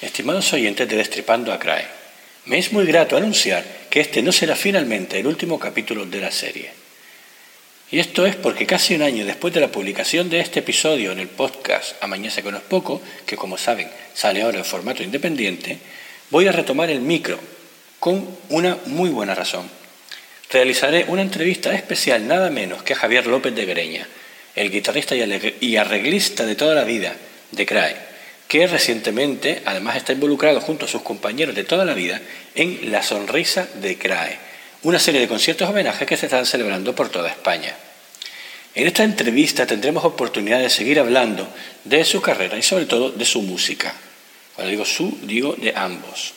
Estimados 0.00 0.52
oyentes 0.54 0.88
de 0.88 0.96
Destripando 0.96 1.52
a 1.52 1.58
CRAE, 1.58 1.86
me 2.46 2.58
es 2.58 2.72
muy 2.72 2.86
grato 2.86 3.18
anunciar 3.18 3.64
que 3.90 4.00
este 4.00 4.22
no 4.22 4.32
será 4.32 4.56
finalmente 4.56 5.18
el 5.18 5.26
último 5.26 5.58
capítulo 5.58 6.06
de 6.06 6.20
la 6.20 6.30
serie. 6.30 6.70
Y 7.90 7.98
esto 7.98 8.24
es 8.24 8.34
porque 8.34 8.66
casi 8.66 8.94
un 8.94 9.02
año 9.02 9.26
después 9.26 9.52
de 9.52 9.60
la 9.60 9.70
publicación 9.70 10.30
de 10.30 10.40
este 10.40 10.60
episodio 10.60 11.12
en 11.12 11.18
el 11.18 11.28
podcast 11.28 12.02
Amañece 12.02 12.42
con 12.42 12.54
es 12.54 12.62
poco, 12.62 13.02
que 13.26 13.36
como 13.36 13.58
saben 13.58 13.90
sale 14.14 14.40
ahora 14.40 14.58
en 14.58 14.64
formato 14.64 15.02
independiente, 15.02 15.78
voy 16.30 16.46
a 16.48 16.52
retomar 16.52 16.88
el 16.88 17.00
micro 17.00 17.38
con 17.98 18.26
una 18.48 18.78
muy 18.86 19.10
buena 19.10 19.34
razón. 19.34 19.70
Realizaré 20.50 21.04
una 21.08 21.22
entrevista 21.22 21.74
especial 21.74 22.26
nada 22.26 22.48
menos 22.48 22.82
que 22.82 22.94
a 22.94 22.96
Javier 22.96 23.26
López 23.26 23.54
de 23.54 23.66
Greña, 23.66 24.08
el 24.56 24.70
guitarrista 24.70 25.14
y 25.14 25.76
arreglista 25.76 26.46
de 26.46 26.56
toda 26.56 26.74
la 26.74 26.84
vida 26.84 27.14
de 27.50 27.66
CRAE, 27.66 28.09
que 28.50 28.66
recientemente 28.66 29.62
además 29.64 29.96
está 29.96 30.12
involucrado 30.12 30.60
junto 30.60 30.84
a 30.84 30.88
sus 30.88 31.00
compañeros 31.00 31.54
de 31.54 31.64
toda 31.64 31.86
la 31.86 31.94
vida 31.94 32.20
en 32.54 32.90
La 32.92 33.02
Sonrisa 33.02 33.66
de 33.80 33.96
CRAE 33.96 34.50
una 34.82 34.98
serie 34.98 35.20
de 35.20 35.28
conciertos 35.28 35.68
homenajes 35.68 36.08
que 36.08 36.16
se 36.16 36.26
están 36.26 36.46
celebrando 36.46 36.94
por 36.94 37.10
toda 37.10 37.28
España. 37.28 37.74
En 38.74 38.86
esta 38.86 39.04
entrevista 39.04 39.66
tendremos 39.66 40.04
oportunidad 40.04 40.60
de 40.60 40.70
seguir 40.70 40.98
hablando 40.98 41.46
de 41.84 42.04
su 42.04 42.22
carrera 42.22 42.56
y 42.56 42.62
sobre 42.62 42.86
todo 42.86 43.10
de 43.10 43.24
su 43.24 43.42
música. 43.42 43.94
Cuando 44.54 44.70
digo 44.70 44.84
su, 44.84 45.18
digo 45.22 45.54
de 45.54 45.72
ambos. 45.76 46.32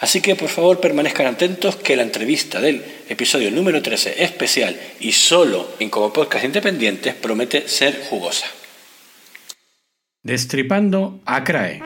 Así 0.00 0.20
que 0.20 0.36
por 0.36 0.48
favor 0.48 0.80
permanezcan 0.80 1.26
atentos 1.26 1.76
que 1.76 1.96
la 1.96 2.02
entrevista 2.02 2.60
del 2.60 2.84
episodio 3.08 3.50
número 3.50 3.80
13 3.82 4.22
especial 4.24 4.78
y 5.00 5.12
solo 5.12 5.74
en 5.78 5.88
como 5.90 6.12
podcast 6.12 6.44
independientes 6.44 7.14
promete 7.14 7.68
ser 7.68 8.04
jugosa. 8.10 8.46
Destripando 10.26 11.20
a 11.24 11.44
CRAE. 11.44 11.80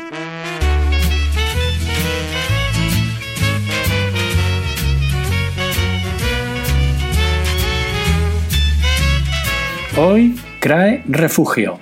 Hoy 9.99 10.41
CRAE 10.59 11.03
Refugio. 11.07 11.79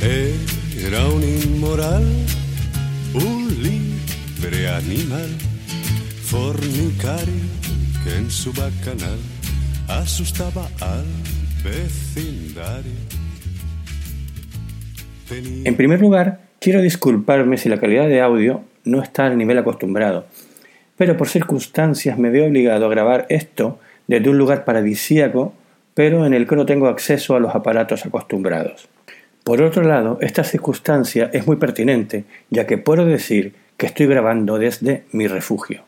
Era 0.00 1.06
un 1.08 1.24
inmoral, 1.24 2.02
un 3.12 3.62
libre 3.62 4.66
animal, 4.66 5.28
fornicario 6.22 7.44
que 8.02 8.16
en 8.16 8.30
su 8.30 8.50
bacanal 8.54 9.18
asustaba 9.88 10.70
al 10.80 11.04
vecindario. 11.62 13.19
En 15.30 15.76
primer 15.76 16.00
lugar, 16.00 16.40
quiero 16.58 16.82
disculparme 16.82 17.56
si 17.56 17.68
la 17.68 17.80
calidad 17.80 18.08
de 18.08 18.20
audio 18.20 18.62
no 18.84 19.02
está 19.02 19.26
al 19.26 19.38
nivel 19.38 19.58
acostumbrado, 19.58 20.26
pero 20.96 21.16
por 21.16 21.28
circunstancias 21.28 22.18
me 22.18 22.30
veo 22.30 22.46
obligado 22.46 22.86
a 22.86 22.90
grabar 22.90 23.26
esto 23.28 23.78
desde 24.06 24.28
un 24.30 24.38
lugar 24.38 24.64
paradisíaco 24.64 25.54
pero 25.94 26.24
en 26.24 26.32
el 26.32 26.46
que 26.46 26.56
no 26.56 26.64
tengo 26.64 26.88
acceso 26.88 27.36
a 27.36 27.40
los 27.40 27.54
aparatos 27.54 28.06
acostumbrados. 28.06 28.88
Por 29.44 29.60
otro 29.60 29.82
lado, 29.82 30.18
esta 30.22 30.44
circunstancia 30.44 31.28
es 31.32 31.46
muy 31.46 31.56
pertinente, 31.56 32.24
ya 32.48 32.66
que 32.66 32.78
puedo 32.78 33.04
decir 33.04 33.54
que 33.76 33.84
estoy 33.84 34.06
grabando 34.06 34.58
desde 34.58 35.04
mi 35.12 35.26
refugio. 35.26 35.82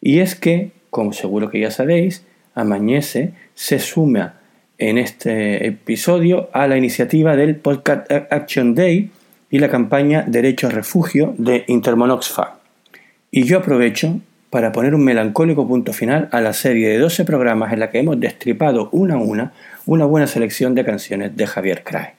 Y 0.00 0.18
es 0.18 0.34
que, 0.34 0.72
como 0.90 1.12
seguro 1.12 1.48
que 1.48 1.60
ya 1.60 1.70
sabéis, 1.70 2.24
Amañece 2.56 3.34
se 3.54 3.78
suma 3.78 4.39
en 4.80 4.96
este 4.98 5.66
episodio 5.66 6.48
a 6.52 6.66
la 6.66 6.76
iniciativa 6.76 7.36
del 7.36 7.54
Podcast 7.56 8.10
Action 8.10 8.74
Day 8.74 9.10
y 9.50 9.58
la 9.58 9.68
campaña 9.68 10.24
Derecho 10.26 10.68
a 10.68 10.70
Refugio 10.70 11.34
de 11.36 11.64
Intermonoxfa. 11.68 12.58
Y 13.30 13.44
yo 13.44 13.58
aprovecho 13.58 14.20
para 14.48 14.72
poner 14.72 14.94
un 14.94 15.04
melancólico 15.04 15.68
punto 15.68 15.92
final 15.92 16.28
a 16.32 16.40
la 16.40 16.54
serie 16.54 16.88
de 16.88 16.98
12 16.98 17.24
programas 17.24 17.72
en 17.72 17.80
la 17.80 17.90
que 17.90 17.98
hemos 17.98 18.18
destripado 18.18 18.88
una 18.90 19.14
a 19.14 19.18
una 19.18 19.52
una 19.84 20.06
buena 20.06 20.26
selección 20.26 20.74
de 20.74 20.84
canciones 20.84 21.36
de 21.36 21.46
Javier 21.46 21.84
Crae. 21.84 22.14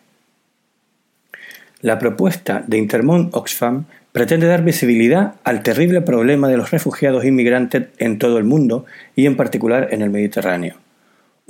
La 1.82 1.98
propuesta 1.98 2.64
de 2.68 2.78
Intermont 2.78 3.36
Oxfam 3.36 3.86
pretende 4.12 4.46
dar 4.46 4.64
visibilidad 4.64 5.34
al 5.44 5.64
terrible 5.64 6.02
problema 6.02 6.48
de 6.48 6.58
los 6.58 6.70
refugiados 6.70 7.26
inmigrantes 7.26 7.88
en 7.98 8.20
todo 8.20 8.38
el 8.38 8.44
mundo 8.44 8.86
y 9.16 9.26
en 9.26 9.36
particular 9.36 9.88
en 9.92 10.04
el 10.04 10.12
Mediterráneo. 10.12 10.76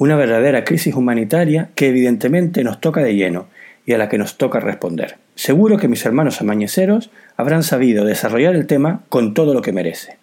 Una 0.01 0.15
verdadera 0.15 0.63
crisis 0.63 0.95
humanitaria 0.95 1.69
que 1.75 1.89
evidentemente 1.89 2.63
nos 2.63 2.81
toca 2.81 3.03
de 3.03 3.13
lleno 3.13 3.49
y 3.85 3.93
a 3.93 3.99
la 3.99 4.09
que 4.09 4.17
nos 4.17 4.35
toca 4.39 4.59
responder. 4.59 5.17
Seguro 5.35 5.77
que 5.77 5.87
mis 5.87 6.03
hermanos 6.07 6.41
amañeceros 6.41 7.11
habrán 7.37 7.61
sabido 7.61 8.03
desarrollar 8.03 8.55
el 8.55 8.65
tema 8.65 9.03
con 9.09 9.35
todo 9.35 9.53
lo 9.53 9.61
que 9.61 9.73
merece. 9.73 10.17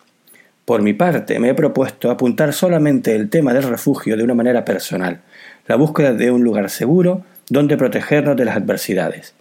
Por 0.64 0.82
mi 0.82 0.94
parte, 0.94 1.38
me 1.38 1.50
he 1.50 1.54
propuesto 1.54 2.10
apuntar 2.10 2.52
solamente 2.54 3.14
el 3.14 3.30
tema 3.30 3.54
del 3.54 3.62
refugio 3.62 4.16
de 4.16 4.24
una 4.24 4.34
manera 4.34 4.64
personal, 4.64 5.20
la 5.68 5.76
búsqueda 5.76 6.12
de 6.12 6.32
un 6.32 6.42
lugar 6.42 6.70
seguro 6.70 7.24
donde 7.48 7.76
protegernos 7.76 8.36
de 8.36 8.46
las 8.46 8.56
adversidades. 8.56 9.34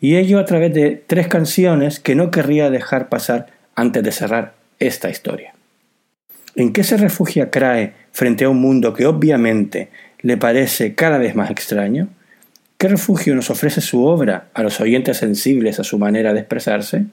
Y 0.00 0.16
ello 0.16 0.38
a 0.38 0.46
través 0.46 0.72
de 0.72 1.04
tres 1.06 1.28
canciones 1.28 2.00
que 2.00 2.14
no 2.14 2.30
querría 2.30 2.70
dejar 2.70 3.10
pasar 3.10 3.48
antes 3.74 4.02
de 4.02 4.12
cerrar 4.12 4.54
esta 4.78 5.10
historia. 5.10 5.52
¿En 6.56 6.72
qué 6.72 6.82
se 6.82 6.96
refugia 6.96 7.50
Crae 7.50 7.92
frente 8.18 8.46
a 8.46 8.48
un 8.48 8.60
mundo 8.60 8.94
que 8.94 9.06
obviamente 9.06 9.90
le 10.22 10.36
parece 10.36 10.96
cada 10.96 11.18
vez 11.18 11.36
más 11.36 11.52
extraño? 11.52 12.08
¿Qué 12.76 12.88
refugio 12.88 13.32
nos 13.36 13.48
ofrece 13.48 13.80
su 13.80 14.04
obra 14.04 14.48
a 14.54 14.64
los 14.64 14.80
oyentes 14.80 15.18
sensibles 15.18 15.78
a 15.78 15.84
su 15.84 16.00
manera 16.00 16.32
de 16.32 16.40
expresarse? 16.40 17.04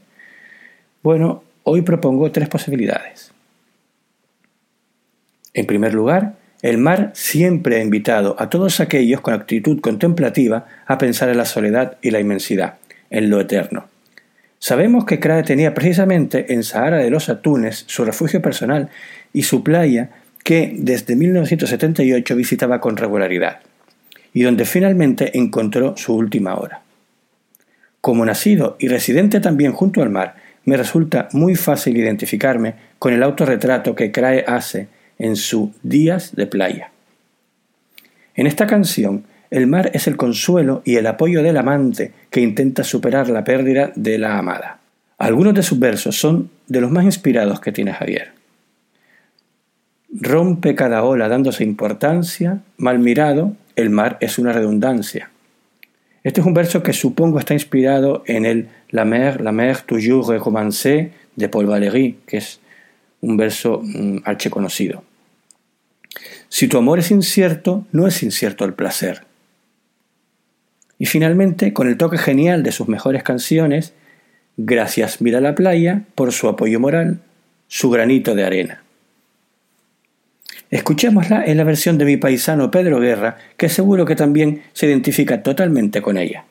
Bueno, 1.03 1.43
hoy 1.61 1.83
propongo 1.83 2.31
tres 2.31 2.49
posibilidades. 2.49 3.31
En 5.53 5.67
primer 5.67 5.93
lugar, 5.93 6.37
el 6.63 6.79
mar 6.79 7.11
siempre 7.13 7.75
ha 7.75 7.83
invitado 7.83 8.35
a 8.39 8.49
todos 8.49 8.79
aquellos 8.79 9.21
con 9.21 9.35
actitud 9.35 9.81
contemplativa 9.81 10.65
a 10.87 10.97
pensar 10.97 11.29
en 11.29 11.37
la 11.37 11.45
soledad 11.45 11.97
y 12.01 12.09
la 12.09 12.19
inmensidad, 12.19 12.77
en 13.11 13.29
lo 13.29 13.39
eterno. 13.39 13.89
Sabemos 14.57 15.05
que 15.05 15.19
Crae 15.19 15.43
tenía 15.43 15.75
precisamente 15.75 16.51
en 16.51 16.63
Sahara 16.63 16.97
de 16.97 17.11
los 17.11 17.29
Atunes 17.29 17.83
su 17.85 18.05
refugio 18.05 18.41
personal 18.41 18.89
y 19.33 19.43
su 19.43 19.63
playa 19.63 20.09
que 20.45 20.75
desde 20.77 21.15
1978 21.15 22.35
visitaba 22.35 22.79
con 22.79 22.97
regularidad, 22.97 23.61
y 24.31 24.43
donde 24.43 24.65
finalmente 24.65 25.35
encontró 25.39 25.97
su 25.97 26.13
última 26.13 26.55
hora. 26.55 26.83
Como 27.99 28.23
nacido 28.23 28.75
y 28.77 28.87
residente 28.87 29.39
también 29.39 29.71
junto 29.71 30.03
al 30.03 30.11
mar, 30.11 30.35
me 30.65 30.77
resulta 30.77 31.29
muy 31.31 31.55
fácil 31.55 31.97
identificarme 31.97 32.75
con 32.99 33.11
el 33.11 33.23
autorretrato 33.23 33.95
que 33.95 34.11
Crae 34.11 34.45
hace 34.45 34.87
en 35.17 35.35
su 35.35 35.73
Días 35.81 36.35
de 36.35 36.45
Playa. 36.45 36.91
En 38.35 38.45
esta 38.45 38.67
canción, 38.67 39.23
el 39.49 39.65
mar 39.65 39.89
es 39.95 40.05
el 40.05 40.15
consuelo 40.15 40.83
y 40.85 40.97
el 40.97 41.07
apoyo 41.07 41.41
del 41.41 41.57
amante 41.57 42.11
que 42.29 42.41
intenta 42.41 42.83
superar 42.83 43.29
la 43.29 43.43
pérdida 43.43 43.93
de 43.95 44.19
la 44.19 44.37
amada. 44.37 44.77
Algunos 45.17 45.55
de 45.55 45.63
sus 45.63 45.79
versos 45.79 46.15
son 46.19 46.51
de 46.67 46.81
los 46.81 46.91
más 46.91 47.05
inspirados 47.05 47.59
que 47.59 47.71
tiene 47.71 47.93
Javier. 47.93 48.34
Rompe 50.17 50.75
cada 50.75 51.03
ola 51.03 51.27
dándose 51.27 51.63
importancia, 51.63 52.61
mal 52.77 52.99
mirado, 52.99 53.53
el 53.75 53.89
mar 53.89 54.17
es 54.21 54.39
una 54.39 54.53
redundancia. 54.53 55.29
Este 56.23 56.41
es 56.41 56.47
un 56.47 56.53
verso 56.53 56.81
que 56.81 56.93
supongo 56.93 57.37
está 57.37 57.53
inspirado 57.53 58.23
en 58.25 58.45
el 58.45 58.69
La 58.89 59.03
mer, 59.03 59.41
la 59.41 59.51
mer 59.51 59.81
toujours 59.81 60.29
recommencé 60.29 61.11
de 61.35 61.49
Paul 61.49 61.65
Valéry, 61.65 62.19
que 62.25 62.37
es 62.37 62.61
un 63.19 63.35
verso 63.35 63.81
mm, 63.83 64.19
archiconocido. 64.23 65.03
Si 66.47 66.69
tu 66.69 66.77
amor 66.77 66.99
es 66.99 67.11
incierto, 67.11 67.85
no 67.91 68.07
es 68.07 68.23
incierto 68.23 68.63
el 68.63 68.73
placer. 68.73 69.23
Y 70.97 71.07
finalmente, 71.07 71.73
con 71.73 71.89
el 71.89 71.97
toque 71.97 72.17
genial 72.17 72.63
de 72.63 72.71
sus 72.71 72.87
mejores 72.87 73.21
canciones, 73.23 73.93
gracias 74.55 75.19
Mira 75.19 75.41
la 75.41 75.55
playa 75.55 76.03
por 76.15 76.31
su 76.31 76.47
apoyo 76.47 76.79
moral, 76.79 77.19
su 77.67 77.89
granito 77.89 78.33
de 78.33 78.45
arena. 78.45 78.84
Escuchémosla 80.75 81.45
en 81.45 81.55
la 81.55 81.63
versión 81.63 81.97
de 81.97 82.03
mi 82.03 82.17
paisano 82.17 82.69
Pedro 82.69 82.99
Guerra, 82.99 83.37
que 83.55 83.69
seguro 83.69 84.03
que 84.03 84.17
también 84.17 84.63
se 84.73 84.87
identifica 84.87 85.41
totalmente 85.41 86.01
con 86.01 86.17
ella. 86.17 86.43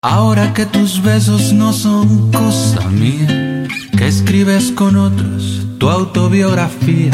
Ahora 0.00 0.54
que 0.54 0.64
tus 0.64 1.02
besos 1.02 1.52
no 1.52 1.72
son 1.72 2.30
cosa 2.30 2.88
mía, 2.88 3.66
que 3.96 4.06
escribes 4.06 4.70
con 4.70 4.94
otros 4.94 5.66
tu 5.80 5.88
autobiografía, 5.90 7.10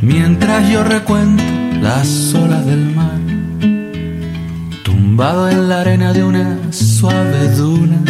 mientras 0.00 0.66
yo 0.70 0.82
recuento 0.82 1.42
las 1.82 2.34
olas 2.34 2.64
del 2.64 2.86
mar, 2.94 3.20
tumbado 4.82 5.50
en 5.50 5.68
la 5.68 5.82
arena 5.82 6.14
de 6.14 6.24
una 6.24 6.72
suave 6.72 7.48
duna, 7.50 8.02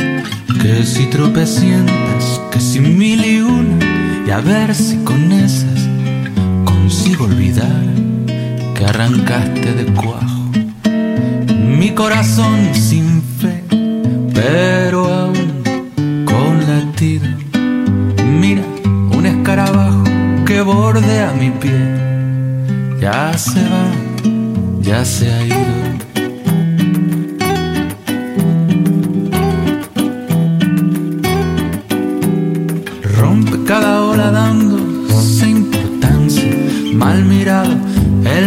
que 0.62 0.84
si 0.84 1.06
tropecientas, 1.06 2.40
que 2.52 2.60
si 2.60 2.78
mil 2.78 3.24
y 3.24 3.40
una, 3.40 4.24
y 4.24 4.30
a 4.30 4.38
ver 4.38 4.72
si 4.72 4.98
con 4.98 5.32
esas 5.32 5.91
consigo 6.82 7.26
olvidar 7.26 7.84
que 8.74 8.84
arrancaste 8.84 9.72
de 9.72 9.84
cuajo 9.94 10.50
mi 11.78 11.90
corazón 11.94 12.74
sin 12.74 13.22
fe 13.22 13.62
pero 14.34 15.06
aún 15.06 15.62
con 16.24 16.52
latido. 16.66 17.28
Mira, 18.40 18.62
un 19.16 19.26
escarabajo 19.26 20.02
que 20.44 20.60
bordea 20.62 21.32
mi 21.38 21.50
pie, 21.50 21.80
ya 23.00 23.38
se 23.38 23.62
va, 23.72 23.86
ya 24.80 25.04
se 25.04 25.32
ha 25.32 25.46
ido. 25.46 25.91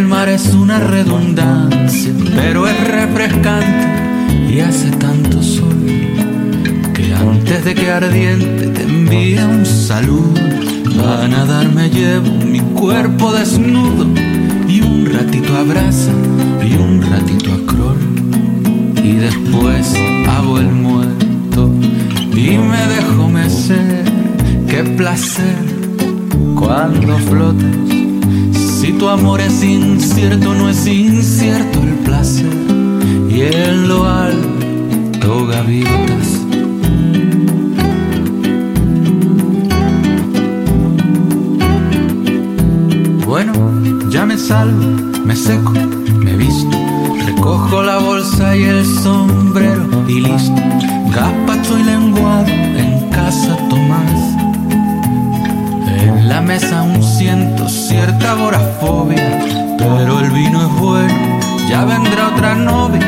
El 0.05 0.11
mar 0.11 0.29
es 0.29 0.53
una 0.53 0.77
redundancia, 0.77 2.13
pero 2.35 2.67
es 2.67 2.87
refrescante 2.87 4.53
y 4.53 4.59
hace 4.59 4.91
tanto 4.91 5.41
sol 5.41 5.73
que 6.93 7.11
antes 7.11 7.65
de 7.65 7.73
que 7.73 7.89
ardiente 7.89 8.67
te 8.67 8.83
envíe 8.83 9.39
un 9.39 9.65
saludo. 9.65 10.39
A 11.23 11.27
nadar 11.27 11.73
me 11.73 11.89
llevo 11.89 12.31
mi 12.45 12.59
cuerpo 12.59 13.33
desnudo 13.33 14.05
y 14.67 14.81
un 14.81 15.07
ratito 15.11 15.57
abraza 15.57 16.11
y 16.63 16.75
un 16.75 17.01
ratito 17.01 17.51
acrol 17.55 17.97
y 19.03 19.13
después 19.13 19.91
hago 20.29 20.59
el 20.59 20.71
muerto 20.71 21.71
y 22.31 22.59
me 22.59 22.85
dejo 22.95 23.27
mecer. 23.27 24.05
Qué 24.67 24.83
placer 24.83 25.55
cuando 26.53 27.17
flotas. 27.17 28.04
Tu 29.05 29.11
amor 29.11 29.39
es 29.39 29.63
incierto, 29.63 30.55
no 30.55 30.67
es 30.67 30.87
incierto 30.87 31.79
el 31.83 31.93
placer 32.05 32.51
y 33.29 33.41
en 33.41 33.87
lo 33.87 34.03
alto 34.03 35.45
gaviotas. 35.45 36.27
Bueno, 43.27 43.53
ya 44.09 44.25
me 44.25 44.39
salvo, 44.39 44.83
me 45.23 45.35
seco, 45.35 45.73
me 46.23 46.35
visto, 46.35 46.75
recojo 47.27 47.83
la 47.83 47.99
bolsa 47.99 48.57
y 48.57 48.63
el 48.63 48.83
sombrero 48.83 49.85
y 50.07 50.21
listo. 50.21 50.61
Gazpacho 51.13 51.77
y 51.77 51.83
lenguado 51.83 52.47
en 52.47 53.07
casa 53.11 53.55
Tomás. 53.69 54.44
La 56.27 56.41
mesa 56.41 56.79
aún 56.79 57.03
siento 57.03 57.69
cierta 57.69 58.31
agorafobia, 58.31 59.45
pero 59.77 60.19
el 60.21 60.31
vino 60.31 60.61
es 60.63 60.79
bueno, 60.79 61.39
ya 61.69 61.85
vendrá 61.85 62.29
otra 62.29 62.55
novia 62.55 62.99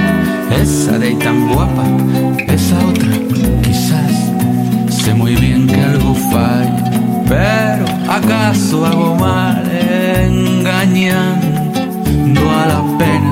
esa 0.51 0.99
de 0.99 1.07
ahí 1.07 1.15
tan 1.15 1.47
guapa, 1.51 1.83
esa 2.47 2.77
otra, 2.85 3.09
quizás. 3.63 4.11
Sé 4.89 5.15
muy 5.15 5.35
bien 5.35 5.65
que 5.67 5.81
algo 5.81 6.13
falla, 6.31 6.91
pero 7.27 7.85
acaso 8.07 8.85
hago 8.85 9.15
mal 9.15 9.63
engañando 10.21 11.31
a 12.51 12.67
la 12.67 12.83
pena. 12.99 13.31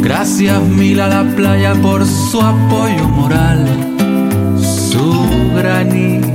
Gracias 0.00 0.62
mil 0.62 0.98
a 0.98 1.08
la 1.08 1.24
playa 1.36 1.74
por 1.74 2.06
su 2.06 2.40
apoyo 2.40 3.06
moral, 3.08 3.66
su 4.58 5.28
granito 5.54 6.31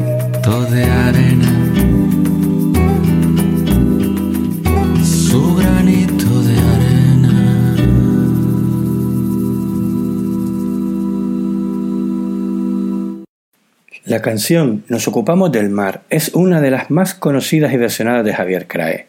La 14.17 14.23
canción 14.23 14.83
Nos 14.87 15.07
ocupamos 15.07 15.51
del 15.51 15.69
mar 15.69 16.01
es 16.09 16.33
una 16.33 16.59
de 16.59 16.71
las 16.71 16.89
más 16.89 17.13
conocidas 17.13 17.71
y 17.71 17.77
versionadas 17.77 18.25
de 18.25 18.33
Javier 18.33 18.65
Crae. 18.65 19.05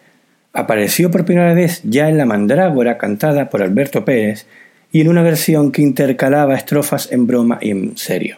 Apareció 0.52 1.10
por 1.10 1.24
primera 1.24 1.54
vez 1.54 1.80
ya 1.82 2.10
en 2.10 2.18
La 2.18 2.26
Mandrágora 2.26 2.98
cantada 2.98 3.48
por 3.48 3.62
Alberto 3.62 4.04
Pérez 4.04 4.44
y 4.92 5.00
en 5.00 5.08
una 5.08 5.22
versión 5.22 5.72
que 5.72 5.80
intercalaba 5.80 6.56
estrofas 6.56 7.10
en 7.10 7.26
broma 7.26 7.56
y 7.62 7.70
en 7.70 7.96
serio. 7.96 8.36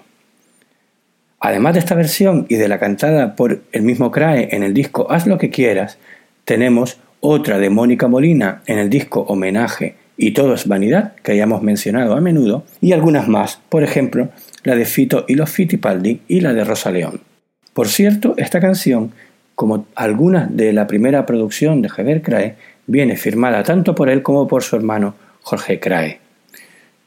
Además 1.40 1.72
de 1.72 1.81
esta 1.81 1.96
versión 1.96 2.46
y 2.49 2.55
de 2.55 2.69
la 2.69 2.78
cantada 2.78 3.34
por 3.34 3.62
el 3.72 3.82
mismo 3.82 4.12
Crae 4.12 4.50
en 4.52 4.62
el 4.62 4.72
disco 4.72 5.11
Haz 5.11 5.26
lo 5.26 5.38
que 5.38 5.50
quieras, 5.50 5.99
tenemos 6.44 7.00
otra 7.19 7.58
de 7.58 7.69
Mónica 7.69 8.06
Molina 8.06 8.62
en 8.67 8.78
el 8.78 8.88
disco 8.88 9.22
Homenaje 9.22 9.96
y 10.20 10.32
Todo 10.32 10.52
es 10.52 10.69
Vanidad, 10.69 11.14
que 11.22 11.32
hayamos 11.32 11.62
mencionado 11.62 12.14
a 12.14 12.20
menudo, 12.20 12.64
y 12.82 12.93
algunas 12.93 13.26
más, 13.26 13.58
por 13.70 13.82
ejemplo, 13.82 14.28
la 14.64 14.76
de 14.76 14.84
Fito 14.84 15.25
y 15.26 15.34
los 15.34 15.49
Fittipaldi 15.49 16.20
y 16.28 16.40
la 16.40 16.52
de 16.52 16.62
Rosa 16.62 16.90
León. 16.90 17.22
Por 17.72 17.88
cierto, 17.88 18.34
esta 18.37 18.61
canción, 18.61 19.12
como 19.55 19.87
algunas 19.94 20.55
de 20.55 20.75
la 20.75 20.87
primera 20.87 21.25
producción 21.25 21.81
de 21.81 21.88
Javier 21.88 22.20
Crae, 22.20 22.56
viene 22.87 23.17
firmada 23.17 23.62
tanto 23.62 23.94
por 23.94 24.11
él 24.11 24.22
como 24.22 24.46
por 24.46 24.62
su 24.62 24.76
hermano 24.76 25.14
Jorge 25.40 25.81
Crae, 25.81 26.20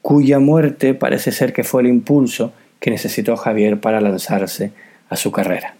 cuya 0.02 0.40
muerte 0.40 0.92
parece 0.94 1.30
ser 1.30 1.52
que 1.52 1.62
fue 1.62 1.82
el 1.82 1.88
impulso 1.88 2.52
que 2.80 2.90
necesitó 2.90 3.36
Javier 3.36 3.78
para 3.78 4.00
lanzarse 4.00 4.72
a 5.08 5.14
su 5.14 5.30
carrera. 5.30 5.76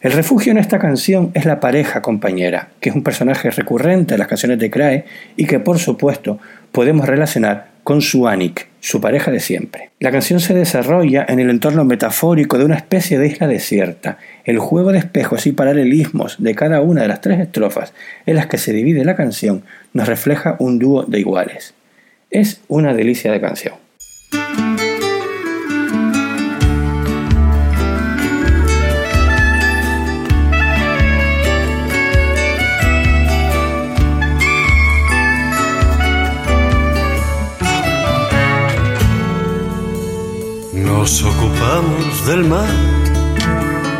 El 0.00 0.12
refugio 0.12 0.52
en 0.52 0.58
esta 0.58 0.78
canción 0.78 1.32
es 1.34 1.44
la 1.44 1.58
pareja 1.58 2.02
compañera, 2.02 2.68
que 2.78 2.90
es 2.90 2.94
un 2.94 3.02
personaje 3.02 3.50
recurrente 3.50 4.14
en 4.14 4.20
las 4.20 4.28
canciones 4.28 4.60
de 4.60 4.70
Crae 4.70 5.04
y 5.36 5.46
que 5.46 5.58
por 5.58 5.80
supuesto 5.80 6.38
podemos 6.70 7.08
relacionar 7.08 7.70
con 7.82 8.00
su 8.00 8.28
Anik, 8.28 8.68
su 8.78 9.00
pareja 9.00 9.32
de 9.32 9.40
siempre. 9.40 9.90
La 9.98 10.12
canción 10.12 10.38
se 10.38 10.54
desarrolla 10.54 11.26
en 11.28 11.40
el 11.40 11.50
entorno 11.50 11.84
metafórico 11.84 12.58
de 12.58 12.64
una 12.64 12.76
especie 12.76 13.18
de 13.18 13.26
isla 13.26 13.48
desierta. 13.48 14.18
El 14.44 14.60
juego 14.60 14.92
de 14.92 14.98
espejos 14.98 15.48
y 15.48 15.52
paralelismos 15.52 16.36
de 16.38 16.54
cada 16.54 16.80
una 16.80 17.02
de 17.02 17.08
las 17.08 17.20
tres 17.20 17.40
estrofas 17.40 17.92
en 18.24 18.36
las 18.36 18.46
que 18.46 18.58
se 18.58 18.72
divide 18.72 19.04
la 19.04 19.16
canción 19.16 19.64
nos 19.94 20.06
refleja 20.06 20.54
un 20.60 20.78
dúo 20.78 21.04
de 21.04 21.18
iguales. 21.18 21.74
Es 22.30 22.60
una 22.68 22.94
delicia 22.94 23.32
de 23.32 23.40
canción. 23.40 23.74
Del 42.26 42.44
mar 42.44 42.68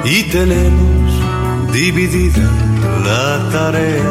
y 0.05 0.25
tenemos 0.25 1.13
dividida 1.73 2.51
la 3.05 3.51
tarea. 3.53 4.11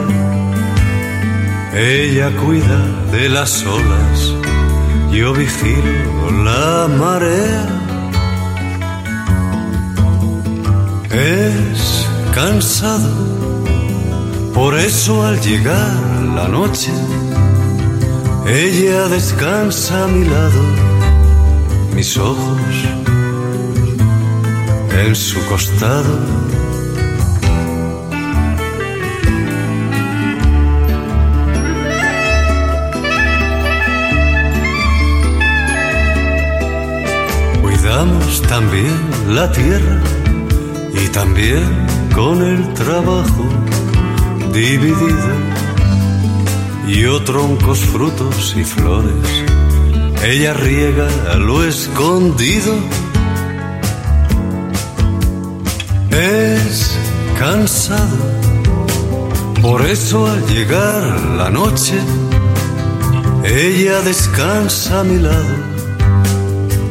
Ella 1.73 2.31
cuida 2.37 2.79
de 3.11 3.27
las 3.27 3.65
olas, 3.65 4.33
yo 5.11 5.33
vigilo 5.33 6.31
la 6.45 6.87
marea. 6.87 7.65
Es 11.11 12.07
cansado, 12.33 13.09
por 14.53 14.75
eso 14.75 15.25
al 15.25 15.41
llegar 15.41 15.93
la 16.35 16.47
noche, 16.47 16.93
ella 18.47 19.09
descansa 19.09 20.05
a 20.05 20.07
mi 20.07 20.23
lado 20.23 20.61
mis 21.93 22.15
ojos 22.15 23.06
en 24.97 25.15
su 25.15 25.39
costado. 25.45 26.19
Cuidamos 37.61 38.41
también 38.43 38.97
la 39.29 39.51
tierra 39.51 40.01
y 40.93 41.07
también 41.09 41.63
con 42.13 42.41
el 42.41 42.73
trabajo 42.73 43.45
dividido 44.53 45.57
y 46.87 47.25
troncos, 47.25 47.79
frutos 47.79 48.55
y 48.57 48.63
flores 48.63 49.43
ella 50.23 50.53
riega 50.53 51.07
lo 51.37 51.63
escondido. 51.63 52.73
Es 56.11 56.97
cansado, 57.37 58.17
por 59.61 59.85
eso 59.85 60.25
al 60.27 60.45
llegar 60.47 61.19
la 61.37 61.49
noche, 61.49 61.95
ella 63.43 64.01
descansa 64.01 65.01
a 65.01 65.03
mi 65.03 65.19
lado, 65.19 65.55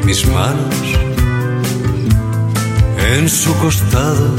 mis 0.05 0.27
manos 0.29 0.77
en 3.15 3.29
su 3.29 3.55
costado 3.59 4.35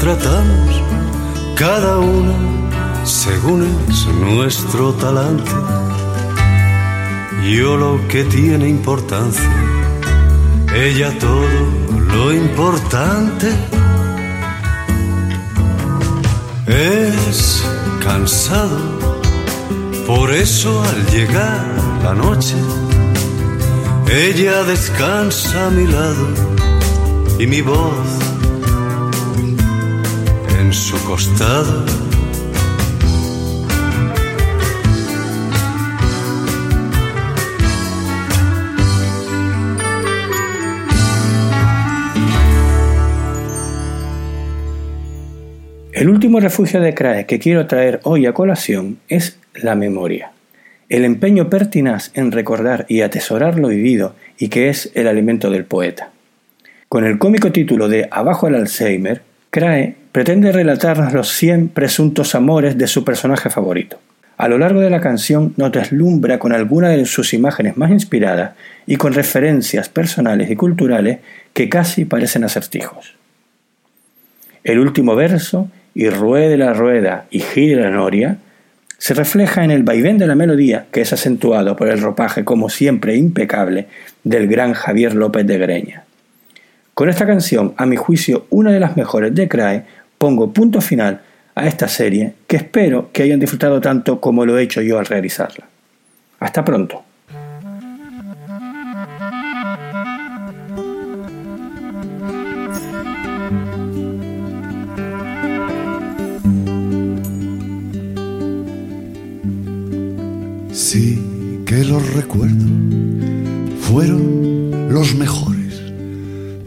tratamos, 0.00 0.82
cada 1.56 1.98
uno 1.98 2.34
según 3.04 3.62
es 3.88 4.06
nuestro 4.06 4.92
talante. 4.94 5.50
Yo 7.50 7.76
lo 7.76 8.00
que 8.08 8.24
tiene 8.24 8.68
importancia, 8.68 9.50
ella 10.74 11.10
todo 11.18 11.46
lo 12.12 12.32
importante. 12.32 13.48
Es 16.66 17.64
cansado, 18.02 18.78
por 20.06 20.30
eso 20.32 20.82
al 20.82 21.06
llegar 21.06 21.64
la 22.02 22.14
noche, 22.14 22.56
ella 24.10 24.64
descansa 24.64 25.66
a 25.66 25.70
mi 25.70 25.86
lado 25.86 26.28
y 27.38 27.46
mi 27.46 27.60
voz 27.60 28.23
El 45.92 46.08
último 46.08 46.40
refugio 46.40 46.80
de 46.80 46.94
Crae 46.94 47.26
que 47.26 47.38
quiero 47.38 47.66
traer 47.66 48.00
hoy 48.04 48.24
a 48.24 48.32
colación 48.32 48.98
es 49.08 49.38
la 49.54 49.74
memoria. 49.74 50.32
El 50.88 51.04
empeño 51.04 51.50
pertinaz 51.50 52.12
en 52.14 52.32
recordar 52.32 52.86
y 52.88 53.02
atesorar 53.02 53.58
lo 53.58 53.68
vivido 53.68 54.14
y 54.38 54.48
que 54.48 54.70
es 54.70 54.90
el 54.94 55.06
alimento 55.06 55.50
del 55.50 55.66
poeta. 55.66 56.10
Con 56.88 57.04
el 57.04 57.18
cómico 57.18 57.52
título 57.52 57.88
de 57.88 58.08
Abajo 58.10 58.48
el 58.48 58.54
Alzheimer, 58.54 59.20
Crae 59.50 60.03
pretende 60.14 60.52
relatarnos 60.52 61.12
los 61.12 61.32
100 61.32 61.70
presuntos 61.70 62.36
amores 62.36 62.78
de 62.78 62.86
su 62.86 63.02
personaje 63.02 63.50
favorito. 63.50 63.98
A 64.36 64.46
lo 64.46 64.58
largo 64.58 64.78
de 64.78 64.88
la 64.88 65.00
canción 65.00 65.54
nos 65.56 65.72
deslumbra 65.72 66.38
con 66.38 66.52
alguna 66.52 66.90
de 66.90 67.04
sus 67.04 67.34
imágenes 67.34 67.76
más 67.76 67.90
inspiradas 67.90 68.52
y 68.86 68.94
con 68.94 69.12
referencias 69.12 69.88
personales 69.88 70.48
y 70.52 70.54
culturales 70.54 71.18
que 71.52 71.68
casi 71.68 72.04
parecen 72.04 72.44
acertijos. 72.44 73.16
El 74.62 74.78
último 74.78 75.16
verso, 75.16 75.68
y 75.96 76.08
ruede 76.10 76.56
la 76.58 76.74
rueda 76.74 77.26
y 77.32 77.40
gire 77.40 77.82
la 77.82 77.90
noria, 77.90 78.36
se 78.98 79.14
refleja 79.14 79.64
en 79.64 79.72
el 79.72 79.82
vaivén 79.82 80.18
de 80.18 80.28
la 80.28 80.36
melodía 80.36 80.86
que 80.92 81.00
es 81.00 81.12
acentuado 81.12 81.74
por 81.74 81.88
el 81.88 82.00
ropaje 82.00 82.44
como 82.44 82.68
siempre 82.68 83.16
impecable 83.16 83.88
del 84.22 84.46
gran 84.46 84.74
Javier 84.74 85.16
López 85.16 85.44
de 85.44 85.58
Greña. 85.58 86.04
Con 86.94 87.08
esta 87.08 87.26
canción, 87.26 87.74
a 87.76 87.86
mi 87.86 87.96
juicio 87.96 88.46
una 88.50 88.70
de 88.70 88.78
las 88.78 88.96
mejores 88.96 89.34
de 89.34 89.48
Crae, 89.48 89.84
pongo 90.24 90.54
punto 90.54 90.80
final 90.80 91.20
a 91.54 91.66
esta 91.66 91.86
serie 91.86 92.32
que 92.46 92.56
espero 92.56 93.10
que 93.12 93.24
hayan 93.24 93.38
disfrutado 93.38 93.78
tanto 93.78 94.22
como 94.22 94.46
lo 94.46 94.56
he 94.56 94.62
hecho 94.62 94.80
yo 94.80 94.98
al 94.98 95.04
realizarla. 95.04 95.66
Hasta 96.40 96.64
pronto. 96.64 97.03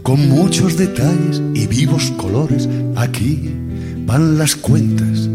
Con 0.08 0.26
muchos 0.26 0.78
detalles 0.78 1.42
y 1.52 1.66
vivos 1.66 2.10
colores. 2.16 2.66
Aquí 2.96 3.50
van 4.06 4.38
las 4.38 4.56
cuentas 4.56 5.28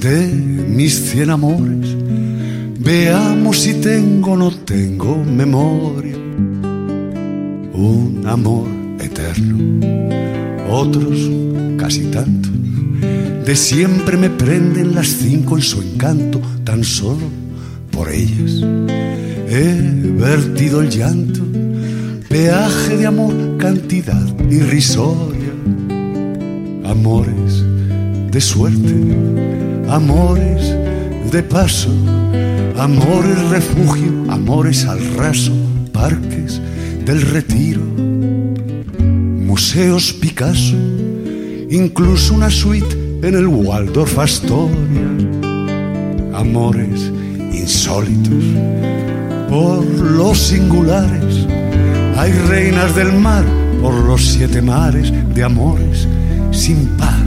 de 0.00 0.26
mis 0.26 1.10
cien 1.10 1.28
amores. 1.28 1.98
Veamos 2.78 3.58
si 3.58 3.74
tengo 3.74 4.32
o 4.32 4.36
no 4.38 4.52
tengo 4.52 5.22
memoria. 5.22 6.16
Un 7.74 8.24
amor 8.26 8.68
eterno, 9.00 9.58
otros 10.70 11.18
casi 11.76 12.04
tanto. 12.04 12.48
De 13.44 13.54
siempre 13.54 14.16
me 14.16 14.30
prenden 14.30 14.94
las 14.94 15.08
cinco 15.08 15.58
en 15.58 15.62
su 15.62 15.82
encanto, 15.82 16.40
tan 16.64 16.84
solo 16.84 17.28
por 17.90 18.08
ellas 18.10 18.64
he 19.52 19.74
vertido 20.16 20.80
el 20.80 20.88
llanto 20.88 21.49
peaje 22.30 22.96
de 22.96 23.06
amor, 23.06 23.34
cantidad 23.58 24.24
irrisoria, 24.48 25.52
amores 26.84 27.64
de 28.30 28.40
suerte, 28.40 28.94
amores 29.88 30.72
de 31.32 31.42
paso, 31.42 31.90
amores 32.78 33.36
refugio, 33.50 34.30
amores 34.30 34.84
al 34.84 35.00
raso, 35.16 35.50
parques 35.92 36.60
del 37.04 37.20
retiro, 37.20 37.82
museos 39.00 40.12
Picasso, 40.12 40.76
incluso 41.68 42.34
una 42.34 42.48
suite 42.48 42.96
en 43.24 43.34
el 43.34 43.48
Waldorf 43.48 44.16
Astoria, 44.20 45.10
amores 46.32 47.10
insólitos 47.52 48.44
por 49.48 49.84
los 49.84 50.38
singulares 50.38 51.48
hay 52.20 52.32
reinas 52.32 52.94
del 52.94 53.14
mar 53.14 53.44
por 53.80 53.94
los 53.94 54.22
siete 54.22 54.60
mares 54.60 55.10
de 55.34 55.42
amores 55.42 56.06
sin 56.50 56.86
par, 56.98 57.22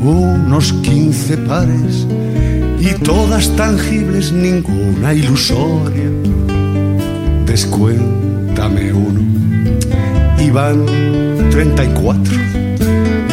unos 0.00 0.72
quince 0.74 1.36
pares 1.36 2.06
y 2.78 2.94
todas 3.02 3.48
tangibles, 3.56 4.30
ninguna 4.30 5.12
ilusoria. 5.12 6.08
Descuéntame 7.44 8.92
uno 8.92 9.22
y 10.38 10.50
van 10.50 10.86
treinta 11.50 11.84
y 11.84 11.88
cuatro. 11.88 12.38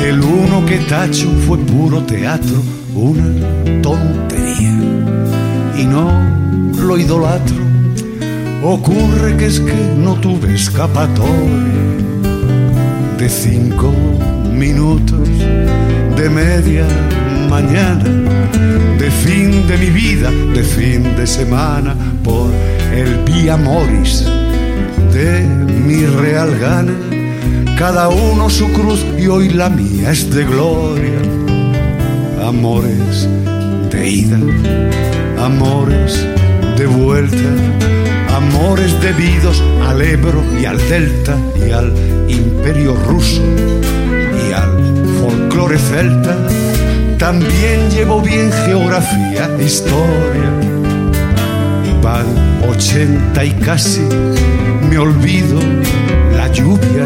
El 0.03 0.23
uno 0.23 0.65
que 0.65 0.77
tacho 0.89 1.29
fue 1.45 1.59
puro 1.59 2.01
teatro, 2.01 2.63
una 2.95 3.81
tontería 3.83 4.73
y 5.77 5.85
no 5.85 6.09
lo 6.81 6.97
idolatro 6.97 7.66
Ocurre 8.63 9.37
que 9.37 9.45
es 9.45 9.59
que 9.59 9.73
no 9.97 10.15
tuve 10.15 10.53
escapatoria 10.55 11.27
de 13.17 13.29
cinco 13.29 13.91
minutos 14.51 15.27
de 16.15 16.29
media 16.29 16.85
mañana, 17.49 18.03
de 18.97 19.11
fin 19.11 19.67
de 19.67 19.77
mi 19.77 19.89
vida, 19.89 20.31
de 20.53 20.63
fin 20.63 21.15
de 21.15 21.25
semana, 21.25 21.95
por 22.23 22.49
el 22.93 23.23
Vía 23.25 23.57
Moris 23.57 24.25
de 25.13 25.41
mi 25.41 26.05
real 26.05 26.57
gana 26.59 26.93
cada 27.77 28.09
uno 28.09 28.49
su 28.49 28.67
cruz 28.73 29.05
y 29.19 29.27
hoy 29.27 29.49
la 29.49 29.69
mía 29.69 30.11
es 30.11 30.33
de 30.33 30.43
gloria. 30.45 31.21
Amores 32.43 33.29
de 33.91 34.09
ida, 34.09 34.39
amores 35.39 36.25
de 36.75 36.87
vuelta, 36.87 37.37
amores 38.35 38.99
debidos 39.01 39.63
al 39.87 40.01
Ebro 40.01 40.43
y 40.59 40.65
al 40.65 40.77
Delta 40.89 41.37
y 41.55 41.71
al 41.71 41.93
imperio 42.27 42.95
ruso 42.95 43.41
y 43.41 44.53
al 44.53 44.71
folclore 45.19 45.77
celta. 45.77 46.35
También 47.17 47.89
llevo 47.89 48.21
bien 48.21 48.51
geografía, 48.65 49.49
historia. 49.59 50.51
Van 52.01 52.25
ochenta 52.69 53.43
y 53.43 53.51
casi 53.53 54.07
me 54.89 54.97
olvido 54.97 55.59
la 56.35 56.47
lluvia 56.51 57.05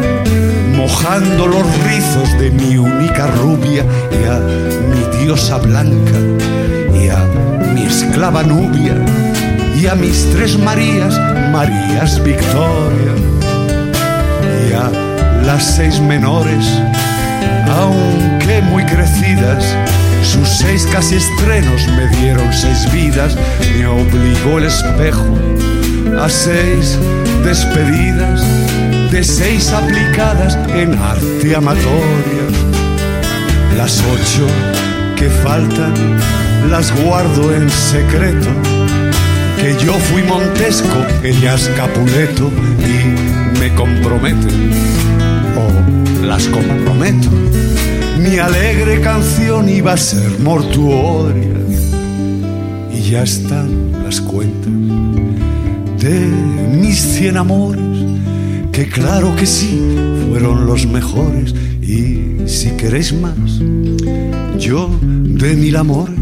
mojando 0.76 1.46
los 1.46 1.64
rizos 1.84 2.38
de 2.38 2.50
mi 2.50 2.76
única 2.76 3.26
rubia 3.26 3.84
y 4.10 4.24
a 4.28 4.38
mi 4.38 5.24
diosa 5.24 5.58
blanca 5.58 6.18
y 6.94 7.08
a 7.08 7.24
mi 7.74 7.82
esclava 7.84 8.42
nubia 8.42 8.94
y 9.82 9.86
a 9.88 9.96
mis 9.96 10.30
tres 10.30 10.56
Marías, 10.56 11.18
Marías 11.50 12.22
Victoria 12.22 13.14
y 14.68 14.72
a 14.72 14.88
las 15.44 15.74
seis 15.76 15.98
menores, 15.98 16.64
aunque 17.68 18.62
muy 18.62 18.84
crecidas, 18.84 19.76
sus 20.22 20.48
seis 20.48 20.86
casi 20.92 21.16
estrenos 21.16 21.88
me 21.96 22.06
dieron 22.16 22.52
seis 22.52 22.90
vidas, 22.92 23.36
me 23.76 23.86
obligó 23.86 24.58
el 24.58 24.66
espejo 24.66 25.26
a 26.20 26.28
seis 26.28 26.96
despedidas 27.44 28.40
de 29.10 29.24
seis 29.24 29.72
aplicadas 29.72 30.56
en 30.74 30.94
arte 30.94 31.56
amatoria. 31.56 32.46
Las 33.76 34.00
ocho 34.00 34.46
que 35.16 35.28
faltan 35.28 35.92
las 36.70 36.92
guardo 37.02 37.52
en 37.52 37.68
secreto, 37.68 38.48
que 39.60 39.76
yo 39.84 39.94
fui 39.94 40.22
Montesco, 40.22 41.06
ellas 41.22 41.70
Capuleto 41.76 42.50
y 42.80 43.58
me 43.58 43.74
comprometen, 43.74 44.70
o 45.56 46.24
las 46.24 46.46
comprometo. 46.48 47.28
Mi 48.18 48.38
alegre 48.38 49.00
canción 49.00 49.68
iba 49.68 49.92
a 49.92 49.96
ser 49.96 50.38
mortuoria. 50.40 51.50
Y 52.92 53.10
ya 53.10 53.22
están 53.22 54.04
las 54.04 54.20
cuentas 54.20 54.72
de 55.98 56.18
mis 56.72 57.00
cien 57.00 57.36
amores 57.36 57.82
que 58.72 58.88
claro 58.88 59.36
que 59.36 59.46
sí, 59.46 59.80
fueron 60.28 60.66
los 60.66 60.86
mejores. 60.86 61.54
Y 61.82 62.48
si 62.48 62.70
queréis 62.70 63.12
más, 63.12 63.60
yo 64.58 64.90
de 65.02 65.56
mil 65.56 65.76
amores 65.76 66.21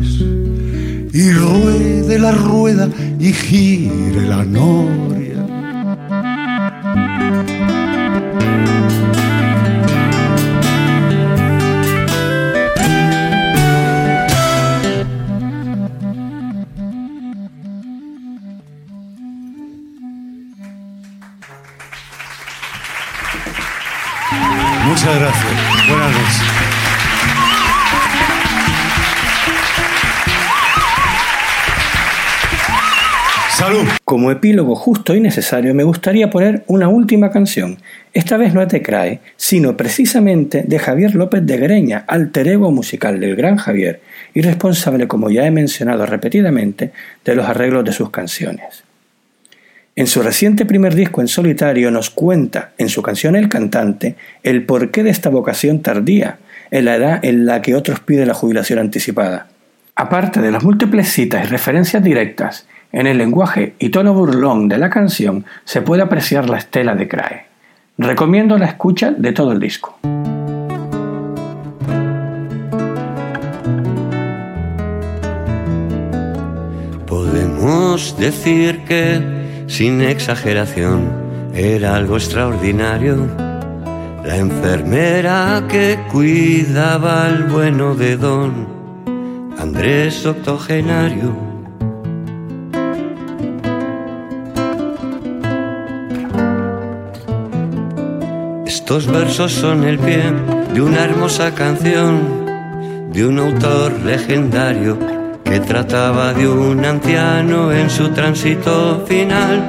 y 1.12 1.30
ruede 1.32 2.18
la 2.18 2.32
rueda 2.32 2.88
y 3.18 3.32
gire 3.32 4.22
la 4.22 4.44
noria. 4.44 5.20
Muchas 24.86 25.18
gracias. 25.18 25.88
Buenas 25.88 26.12
noches. 26.12 26.89
Como 34.04 34.30
epílogo 34.30 34.74
justo 34.74 35.14
y 35.14 35.20
necesario, 35.20 35.74
me 35.74 35.84
gustaría 35.84 36.30
poner 36.30 36.64
una 36.66 36.88
última 36.88 37.30
canción. 37.30 37.78
Esta 38.12 38.36
vez 38.36 38.54
no 38.54 38.62
es 38.62 38.68
de 38.68 38.82
CRAE, 38.82 39.20
sino 39.36 39.76
precisamente 39.76 40.64
de 40.66 40.78
Javier 40.78 41.14
López 41.14 41.44
de 41.46 41.58
Greña, 41.58 42.04
alter 42.08 42.48
ego 42.48 42.72
musical 42.72 43.20
del 43.20 43.36
gran 43.36 43.56
Javier 43.56 44.00
y 44.34 44.40
responsable, 44.40 45.06
como 45.06 45.30
ya 45.30 45.46
he 45.46 45.50
mencionado 45.50 46.06
repetidamente, 46.06 46.92
de 47.24 47.34
los 47.34 47.46
arreglos 47.46 47.84
de 47.84 47.92
sus 47.92 48.10
canciones. 48.10 48.84
En 49.94 50.06
su 50.06 50.22
reciente 50.22 50.64
primer 50.64 50.94
disco 50.94 51.20
en 51.20 51.28
solitario 51.28 51.90
nos 51.90 52.10
cuenta, 52.10 52.72
en 52.78 52.88
su 52.88 53.02
canción 53.02 53.36
El 53.36 53.48
cantante, 53.48 54.16
el 54.42 54.64
porqué 54.64 55.02
de 55.02 55.10
esta 55.10 55.28
vocación 55.28 55.82
tardía, 55.82 56.38
en 56.70 56.86
la 56.86 56.96
edad 56.96 57.24
en 57.24 57.46
la 57.46 57.60
que 57.60 57.74
otros 57.74 58.00
piden 58.00 58.28
la 58.28 58.34
jubilación 58.34 58.78
anticipada. 58.78 59.48
Aparte 59.94 60.40
de 60.40 60.50
las 60.50 60.64
múltiples 60.64 61.12
citas 61.12 61.44
y 61.44 61.48
referencias 61.48 62.02
directas, 62.02 62.66
en 62.92 63.06
el 63.06 63.18
lenguaje 63.18 63.74
y 63.78 63.90
tono 63.90 64.14
burlón 64.14 64.68
de 64.68 64.78
la 64.78 64.90
canción 64.90 65.44
se 65.64 65.82
puede 65.82 66.02
apreciar 66.02 66.48
la 66.48 66.58
estela 66.58 66.94
de 66.94 67.08
Crae. 67.08 67.46
Recomiendo 67.98 68.56
la 68.58 68.66
escucha 68.66 69.10
de 69.10 69.32
todo 69.32 69.52
el 69.52 69.60
disco. 69.60 69.98
Podemos 77.06 78.16
decir 78.18 78.80
que, 78.84 79.64
sin 79.66 80.00
exageración, 80.00 81.10
era 81.54 81.96
algo 81.96 82.16
extraordinario. 82.16 83.28
La 84.24 84.36
enfermera 84.36 85.64
que 85.68 85.98
cuidaba 86.10 87.26
al 87.26 87.44
bueno 87.44 87.94
de 87.94 88.16
don 88.16 88.68
Andrés 89.58 90.24
octogenario 90.24 91.49
Estos 98.90 99.06
versos 99.06 99.52
son 99.52 99.84
el 99.84 100.00
pie 100.00 100.20
de 100.74 100.82
una 100.82 101.04
hermosa 101.04 101.54
canción 101.54 102.44
de 103.12 103.24
un 103.24 103.38
autor 103.38 103.92
legendario 104.00 104.98
que 105.44 105.60
trataba 105.60 106.34
de 106.34 106.48
un 106.48 106.84
anciano 106.84 107.70
en 107.70 107.88
su 107.88 108.08
tránsito 108.08 109.04
final, 109.06 109.62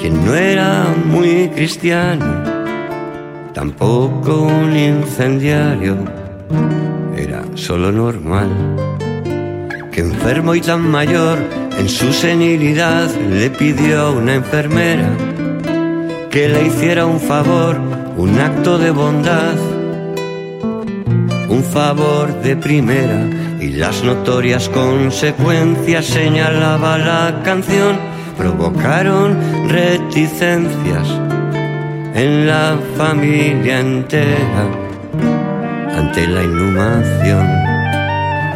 quien 0.00 0.24
no 0.24 0.36
era 0.36 0.94
muy 1.06 1.48
cristiano, 1.48 2.24
tampoco 3.52 4.42
un 4.42 4.76
incendiario, 4.76 5.96
era 7.16 7.42
solo 7.56 7.90
normal. 7.90 8.48
Que 9.90 10.02
enfermo 10.02 10.54
y 10.54 10.60
tan 10.60 10.88
mayor, 10.88 11.38
en 11.76 11.88
su 11.88 12.12
senilidad 12.12 13.10
le 13.28 13.50
pidió 13.50 14.02
a 14.02 14.10
una 14.12 14.34
enfermera 14.36 15.10
que 16.30 16.48
le 16.48 16.68
hiciera 16.68 17.06
un 17.06 17.18
favor 17.18 18.01
un 18.16 18.38
acto 18.38 18.78
de 18.78 18.90
bondad, 18.90 19.54
un 21.48 21.64
favor 21.64 22.42
de 22.42 22.56
primera 22.56 23.28
y 23.60 23.70
las 23.70 24.02
notorias 24.02 24.68
consecuencias 24.68 26.06
señalaba 26.06 26.98
la 26.98 27.40
canción, 27.42 27.98
provocaron 28.36 29.36
reticencias 29.68 31.08
en 32.14 32.46
la 32.46 32.76
familia 32.96 33.80
entera 33.80 34.66
ante 35.96 36.26
la 36.26 36.42
inhumación. 36.42 37.46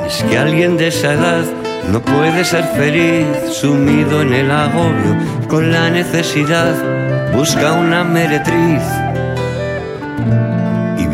Es 0.07 0.23
que 0.25 0.39
alguien 0.39 0.77
de 0.77 0.89
esa 0.89 1.15
edad 1.15 1.45
no 1.91 2.01
puede 2.03 2.45
ser 2.45 2.65
feliz, 2.77 3.27
sumido 3.53 4.23
en 4.23 4.33
el 4.33 4.51
agobio, 4.51 5.17
con 5.49 5.73
la 5.73 5.89
necesidad, 5.89 6.75
busca 7.33 7.73
una 7.73 8.03
meretriz 8.05 8.83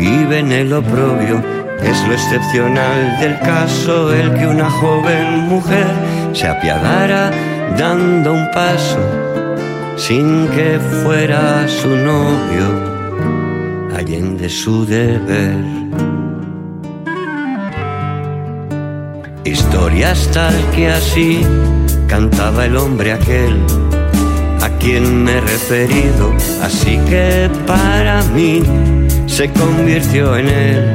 vive 0.03 0.41
en 0.41 0.51
el 0.51 0.73
oprobio. 0.73 1.41
Es 1.81 1.99
lo 2.07 2.13
excepcional 2.15 3.21
del 3.21 3.39
caso 3.41 4.13
el 4.13 4.35
que 4.35 4.47
una 4.47 4.69
joven 4.69 5.49
mujer 5.49 5.87
se 6.33 6.49
apiadara 6.49 7.31
dando 7.79 8.33
un 8.33 8.51
paso 8.53 8.99
sin 9.97 10.49
que 10.49 10.81
fuera 11.03 11.69
su 11.69 11.89
novio, 11.89 12.67
allende 13.97 14.49
su 14.49 14.85
deber. 14.87 15.61
Historias 19.45 20.29
tal 20.33 20.55
que 20.75 20.91
así 20.91 21.47
cantaba 22.09 22.67
el 22.67 22.77
hombre 22.77 23.13
aquel 23.13 23.57
a 24.63 24.69
quien 24.79 25.25
me 25.25 25.39
he 25.39 25.41
referido, 25.41 26.33
así 26.63 26.97
que 27.09 27.51
para 27.67 28.23
mí 28.35 28.63
se 29.33 29.51
convirtió 29.51 30.37
en 30.37 30.47
el 30.47 30.95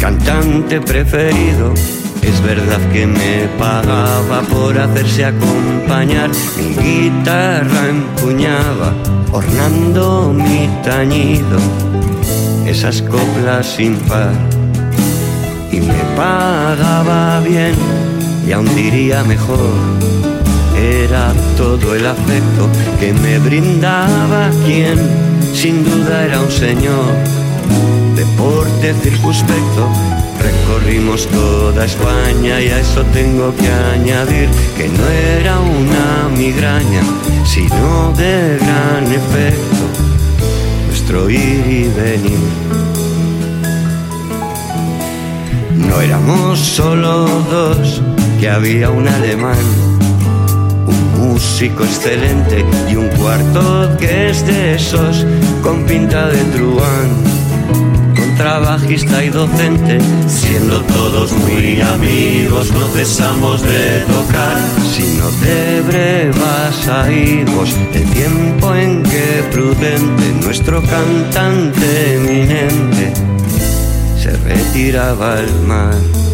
cantante 0.00 0.80
preferido. 0.80 1.72
Es 2.20 2.42
verdad 2.42 2.80
que 2.92 3.06
me 3.06 3.46
pagaba 3.56 4.40
por 4.52 4.76
hacerse 4.76 5.26
acompañar, 5.26 6.30
mi 6.58 6.74
guitarra 6.74 7.88
empuñaba, 7.88 8.92
ornando 9.30 10.32
mi 10.32 10.68
tañido. 10.82 11.58
esas 12.66 13.00
coplas 13.02 13.64
sin 13.76 13.94
par. 14.08 14.32
Y 15.70 15.78
me 15.78 16.00
pagaba 16.16 17.40
bien 17.40 17.76
y 18.44 18.50
aún 18.50 18.74
diría 18.74 19.22
mejor. 19.22 19.70
Era 20.76 21.32
todo 21.56 21.94
el 21.94 22.06
afecto 22.06 22.68
que 22.98 23.12
me 23.12 23.38
brindaba 23.38 24.50
quien 24.64 25.25
sin 25.56 25.82
duda 25.82 26.24
era 26.24 26.40
un 26.40 26.50
señor. 26.50 27.12
Deporte 28.14 28.94
circunspecto 29.02 29.90
Recorrimos 30.38 31.26
toda 31.28 31.84
España 31.84 32.60
y 32.60 32.68
a 32.68 32.78
eso 32.78 33.02
tengo 33.12 33.54
que 33.56 33.68
añadir 33.68 34.48
que 34.76 34.88
no 34.88 35.08
era 35.08 35.58
una 35.58 36.28
migraña, 36.36 37.02
sino 37.44 38.12
de 38.16 38.58
gran 38.60 39.04
efecto, 39.10 39.84
nuestro 40.86 41.30
ir 41.30 41.64
y 41.66 41.88
venir. 41.88 42.38
No 45.74 46.00
éramos 46.00 46.58
solo 46.58 47.26
dos, 47.50 48.02
que 48.38 48.50
había 48.50 48.90
un 48.90 49.08
alemán, 49.08 49.56
músico 51.26 51.84
excelente 51.84 52.64
y 52.90 52.96
un 52.96 53.08
cuarto 53.08 53.96
que 53.98 54.30
es 54.30 54.46
de 54.46 54.74
esos 54.74 55.26
con 55.62 55.84
pinta 55.84 56.28
de 56.28 56.42
truán 56.54 57.36
trabajista 58.36 59.24
y 59.24 59.30
docente, 59.30 59.98
siendo 60.26 60.82
todos 60.82 61.32
muy 61.32 61.80
amigos, 61.80 62.70
no 62.72 62.86
cesamos 62.88 63.62
de 63.62 64.00
tocar, 64.00 64.58
sino 64.94 65.30
de 65.40 65.80
brevas 65.80 66.88
aigos, 66.88 67.74
el 67.94 68.04
tiempo 68.10 68.74
en 68.74 69.02
que 69.02 69.42
prudente 69.50 70.32
nuestro 70.44 70.82
cantante 70.82 72.14
eminente 72.14 73.12
se 74.20 74.32
retiraba 74.36 75.38
al 75.38 75.60
mar. 75.62 76.25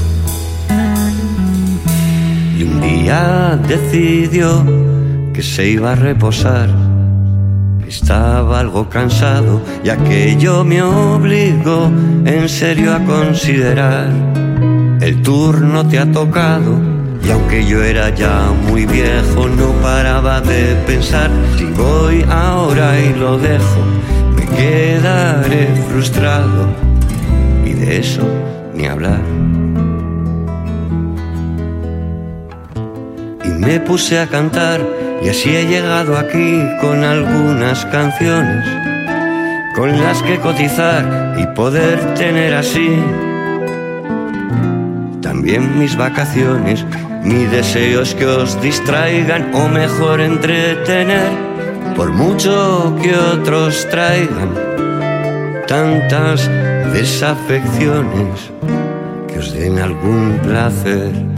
Un 2.64 2.80
día 2.80 3.58
decidió 3.68 4.64
que 5.32 5.42
se 5.42 5.68
iba 5.68 5.92
a 5.92 5.94
reposar 5.94 6.68
estaba 7.92 8.60
algo 8.60 8.88
cansado 8.88 9.60
y 9.84 9.90
aquello 9.90 10.64
me 10.64 10.82
obligó 10.82 11.90
en 12.24 12.48
serio 12.48 12.94
a 12.94 13.00
considerar. 13.00 14.08
El 15.00 15.20
turno 15.22 15.86
te 15.86 15.98
ha 15.98 16.10
tocado 16.10 16.80
y 17.22 17.30
aunque 17.30 17.66
yo 17.66 17.82
era 17.82 18.08
ya 18.14 18.50
muy 18.66 18.86
viejo 18.86 19.46
no 19.48 19.72
paraba 19.82 20.40
de 20.40 20.74
pensar 20.86 21.30
si 21.58 21.64
voy 21.66 22.24
ahora 22.30 22.98
y 22.98 23.12
lo 23.12 23.38
dejo 23.38 23.80
me 24.36 24.46
quedaré 24.56 25.66
frustrado 25.90 26.68
y 27.66 27.72
de 27.74 27.98
eso 27.98 28.26
ni 28.74 28.86
hablar. 28.86 29.20
Me 33.62 33.78
puse 33.78 34.18
a 34.18 34.26
cantar 34.26 34.80
y 35.22 35.28
así 35.28 35.54
he 35.54 35.66
llegado 35.66 36.18
aquí 36.18 36.60
con 36.80 37.04
algunas 37.04 37.86
canciones 37.86 38.66
con 39.76 39.98
las 40.00 40.22
que 40.22 40.38
cotizar 40.38 41.36
y 41.38 41.46
poder 41.54 42.14
tener 42.14 42.54
así 42.54 42.98
también 45.20 45.78
mis 45.78 45.96
vacaciones. 45.96 46.84
Mi 47.22 47.44
deseo 47.44 48.02
es 48.02 48.14
que 48.14 48.26
os 48.26 48.60
distraigan 48.60 49.54
o 49.54 49.68
mejor 49.68 50.20
entretener, 50.20 51.30
por 51.96 52.12
mucho 52.12 52.96
que 53.00 53.14
otros 53.16 53.86
traigan 53.90 54.50
tantas 55.66 56.50
desafecciones 56.92 58.50
que 59.28 59.38
os 59.38 59.52
den 59.54 59.78
algún 59.78 60.38
placer. 60.42 61.31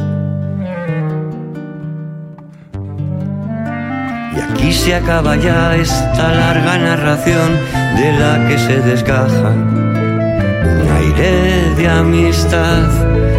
Y 4.66 4.72
se 4.72 4.94
acaba 4.94 5.36
ya 5.36 5.76
esta 5.76 6.32
larga 6.32 6.78
narración 6.78 7.52
de 7.98 8.12
la 8.18 8.48
que 8.48 8.58
se 8.58 8.80
desgaja 8.80 9.50
un 9.50 10.88
aire 11.00 11.74
de 11.76 11.86
amistad, 11.86 12.88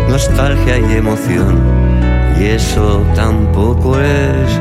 nostalgia 0.08 0.78
y 0.78 0.98
emoción. 0.98 1.60
Y 2.40 2.46
eso 2.46 3.04
tampoco 3.16 4.00
es 4.00 4.60